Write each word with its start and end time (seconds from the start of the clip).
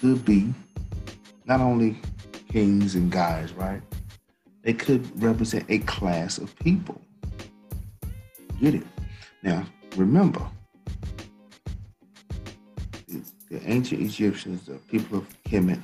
could 0.00 0.24
be 0.24 0.52
not 1.46 1.60
only 1.60 1.98
kings 2.50 2.94
and 2.94 3.10
guys, 3.10 3.52
right? 3.52 3.82
They 4.62 4.72
could 4.72 5.22
represent 5.22 5.64
a 5.68 5.78
class 5.80 6.38
of 6.38 6.56
people. 6.58 7.00
Get 8.60 8.74
it? 8.74 8.86
Now, 9.42 9.64
remember, 9.96 10.44
the, 13.08 13.22
ancient 13.64 14.00
Egyptians, 14.02 14.66
the 14.66 14.74
people 14.90 15.18
of 15.18 15.42
Kemet, 15.44 15.80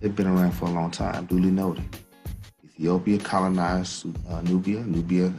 they've 0.00 0.14
been 0.14 0.28
around 0.28 0.52
for 0.52 0.66
a 0.66 0.70
long 0.70 0.90
time, 0.90 1.26
duly 1.26 1.50
noted. 1.50 1.84
Ethiopia 2.64 3.18
colonized 3.18 4.06
uh, 4.28 4.40
Nubia, 4.42 4.80
Nubia 4.80 5.32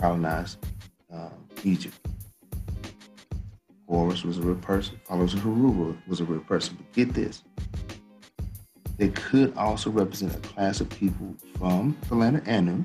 colonized 0.00 0.66
uh, 1.12 1.30
Egypt. 1.62 1.96
Horus 3.88 4.24
was 4.24 4.38
a 4.38 4.42
real 4.42 4.56
person, 4.56 5.00
followers 5.04 5.34
of 5.34 5.40
Heru 5.40 5.96
was 6.06 6.20
a 6.20 6.24
real 6.24 6.40
person. 6.40 6.76
But 6.76 6.92
get 6.92 7.14
this 7.14 7.42
they 8.96 9.08
could 9.08 9.56
also 9.56 9.90
represent 9.90 10.34
a 10.34 10.38
class 10.38 10.80
of 10.80 10.88
people 10.88 11.34
from 11.58 11.96
the 12.08 12.14
land 12.14 12.36
of 12.36 12.48
Anu, 12.48 12.84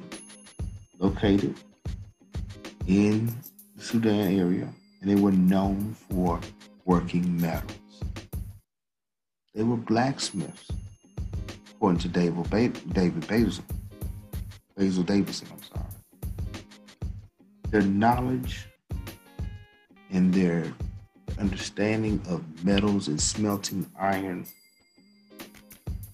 located 0.98 1.56
in 2.88 3.28
the 3.76 3.84
Sudan 3.84 4.40
area, 4.40 4.68
and 5.02 5.10
they 5.10 5.16
were 5.16 5.32
known 5.32 5.96
for 6.10 6.40
working 6.86 7.40
metals. 7.40 7.72
They 9.54 9.64
were 9.64 9.78
blacksmiths, 9.78 10.68
according 11.76 12.00
to 12.00 12.08
David, 12.08 12.50
ba- 12.50 12.70
David 12.94 13.28
Basil, 13.28 13.64
Basil 14.76 15.04
Davidson, 15.04 15.48
I'm 15.52 15.64
sorry. 15.64 15.86
Their 17.70 17.84
knowledge 17.84 18.66
and 20.10 20.34
their 20.34 20.74
understanding 21.40 22.22
of 22.28 22.44
metals 22.66 23.08
and 23.08 23.20
smelting 23.20 23.90
iron 23.98 24.46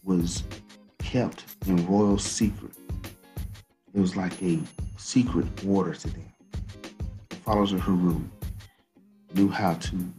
was 0.03 0.43
kept 0.99 1.45
in 1.67 1.85
royal 1.87 2.17
secret. 2.17 2.71
It 3.93 3.99
was 3.99 4.15
like 4.15 4.41
a 4.43 4.59
secret 4.97 5.47
order 5.67 5.93
to 5.93 6.09
them. 6.09 6.33
The 7.29 7.35
followers 7.37 7.73
of 7.73 7.81
Heru 7.81 8.21
knew 9.33 9.49
how 9.49 9.73
to 9.73 10.13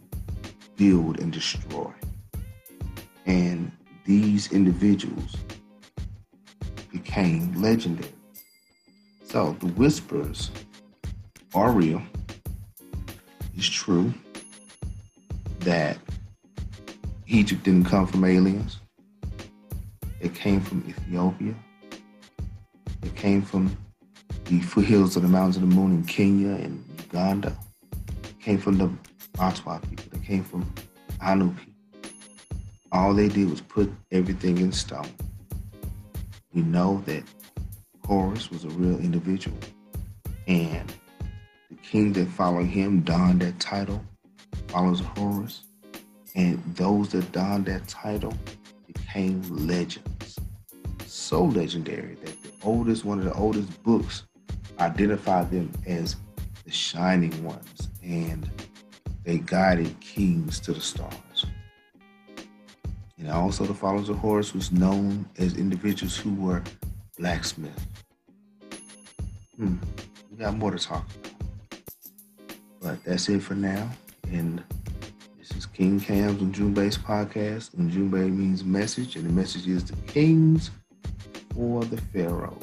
build 0.77 1.20
and 1.20 1.33
destroy. 1.33 1.92
And 3.27 3.70
these 4.05 4.53
individuals 4.53 5.36
became 6.91 7.61
legendary. 7.61 8.12
So 9.25 9.56
the 9.61 9.66
whispers 9.69 10.50
are 11.55 11.70
real. 11.70 12.03
It's 13.56 13.66
true 13.66 14.12
that 15.67 15.98
Egypt 17.27 17.64
didn't 17.64 17.86
come 17.86 18.06
from 18.06 18.25
aliens. 18.25 18.78
It 20.20 20.33
came 20.33 20.61
from 20.61 20.84
Ethiopia. 20.89 21.56
It 23.03 23.17
came 23.17 23.42
from 23.42 23.77
the 24.44 24.61
foothills 24.61 25.17
of 25.17 25.22
the 25.22 25.28
Mountains 25.28 25.56
of 25.56 25.62
the 25.62 25.75
Moon 25.75 25.91
in 25.91 26.05
Kenya 26.05 26.50
and 26.50 26.84
Uganda. 27.03 27.59
It 28.22 28.41
came 28.41 28.59
from 28.59 28.78
the 28.78 28.89
Batwa 29.33 29.83
people. 29.91 30.17
It 30.17 30.25
came 30.25 30.44
from 30.44 30.72
Anu 31.20 31.53
people. 31.53 31.72
All 32.92 33.12
they 33.12 33.28
did 33.28 33.50
was 33.50 33.61
put 33.61 33.92
everything 34.12 34.59
in 34.59 34.70
stone. 34.70 35.11
We 36.55 36.62
know 36.62 37.03
that 37.06 37.25
Horus 38.05 38.53
was 38.53 38.64
a 38.64 38.69
real 38.69 39.00
individual, 39.00 39.59
and 40.47 40.92
the 41.70 41.77
king 41.83 42.12
that 42.12 42.28
followed 42.28 42.67
him 42.67 43.00
donned 43.00 43.41
that 43.41 43.59
title, 43.59 44.00
follows 44.77 45.00
Horus, 45.00 45.62
and 46.34 46.62
those 46.77 47.08
that 47.08 47.32
donned 47.32 47.64
that 47.64 47.88
title 47.88 48.34
became 48.86 49.41
legends. 49.66 50.38
So 51.06 51.44
legendary 51.44 52.16
that 52.16 52.42
the 52.42 52.50
oldest, 52.62 53.02
one 53.02 53.19
of 53.19 53.25
the 53.25 53.32
oldest 53.32 53.82
books 53.82 54.25
identified 54.78 55.50
them 55.50 55.72
as 55.86 56.16
the 56.66 56.70
shining 56.70 57.42
ones, 57.42 57.88
and 58.03 58.50
they 59.25 59.38
guided 59.38 59.98
kings 60.00 60.60
to 60.60 60.75
the 60.75 60.81
stars. 60.82 61.47
And 63.16 63.31
also, 63.31 63.65
the 63.65 63.72
followers 63.72 64.10
of 64.10 64.19
Horus 64.19 64.53
was 64.53 64.72
known 64.72 65.25
as 65.38 65.56
individuals 65.56 66.19
who 66.19 66.34
were 66.34 66.62
blacksmiths. 67.16 67.82
Hmm, 69.56 69.76
we 70.31 70.36
got 70.36 70.54
more 70.54 70.70
to 70.70 70.78
talk 70.78 71.06
about. 71.15 71.41
But 72.78 73.04
that's 73.04 73.31
it 73.31 73.42
for 73.42 73.54
now. 73.54 73.91
And 74.32 74.62
this 75.38 75.53
is 75.56 75.66
King 75.66 76.00
Cam's 76.00 76.41
and 76.41 76.54
Junbei's 76.54 76.98
podcast. 76.98 77.75
And 77.75 77.91
Junbei 77.91 78.31
means 78.34 78.64
message, 78.64 79.16
and 79.16 79.25
the 79.25 79.32
message 79.32 79.66
is 79.69 79.84
the 79.84 79.97
kings 80.03 80.70
for 81.54 81.84
the 81.84 82.00
pharaohs. 82.12 82.62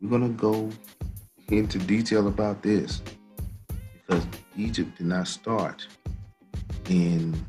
We're 0.00 0.10
gonna 0.10 0.28
go 0.28 0.70
into 1.48 1.78
detail 1.78 2.28
about 2.28 2.62
this 2.62 3.02
because 3.94 4.26
Egypt 4.56 4.98
did 4.98 5.06
not 5.06 5.28
start 5.28 5.86
in 6.88 7.44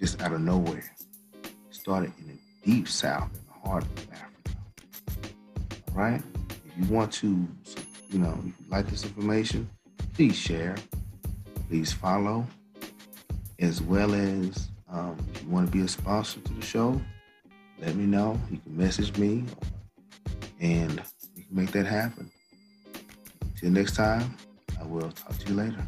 just 0.00 0.20
out 0.22 0.32
of 0.32 0.40
nowhere. 0.40 0.90
It 1.42 1.52
started 1.70 2.12
in 2.18 2.28
the 2.28 2.38
deep 2.64 2.88
south, 2.88 3.30
in 3.34 3.40
the 3.46 3.68
heart 3.68 3.84
of 3.84 4.08
Africa. 4.12 4.58
All 5.90 5.94
right. 5.94 6.22
If 6.66 6.88
you 6.88 6.94
want 6.94 7.12
to, 7.14 7.46
you 8.10 8.18
know, 8.18 8.38
like 8.68 8.86
this 8.88 9.04
information, 9.04 9.68
please 10.14 10.36
share, 10.36 10.76
please 11.68 11.92
follow 11.92 12.46
as 13.58 13.82
well 13.82 14.14
as 14.14 14.68
um, 14.90 15.16
you 15.42 15.48
want 15.48 15.66
to 15.66 15.72
be 15.72 15.82
a 15.82 15.88
sponsor 15.88 16.40
to 16.40 16.52
the 16.54 16.62
show, 16.64 17.00
let 17.78 17.94
me 17.94 18.06
know. 18.06 18.40
You 18.50 18.58
can 18.58 18.76
message 18.76 19.16
me 19.18 19.44
and 20.60 21.02
we 21.36 21.42
can 21.42 21.56
make 21.56 21.72
that 21.72 21.86
happen. 21.86 22.30
Until 23.42 23.70
next 23.70 23.96
time, 23.96 24.36
I 24.80 24.84
will 24.84 25.10
talk 25.10 25.36
to 25.38 25.48
you 25.48 25.54
later. 25.54 25.86